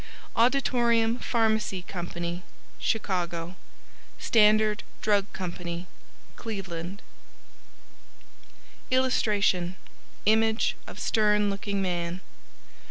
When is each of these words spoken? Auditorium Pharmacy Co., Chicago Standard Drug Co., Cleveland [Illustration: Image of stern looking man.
Auditorium 0.35 1.19
Pharmacy 1.19 1.83
Co., 1.87 2.41
Chicago 2.79 3.55
Standard 4.17 4.81
Drug 4.99 5.27
Co., 5.31 5.51
Cleveland 6.37 7.03
[Illustration: 8.89 9.75
Image 10.25 10.75
of 10.87 10.97
stern 10.99 11.51
looking 11.51 11.83
man. 11.83 12.21